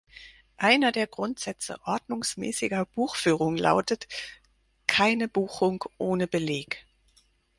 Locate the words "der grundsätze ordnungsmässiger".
0.91-2.87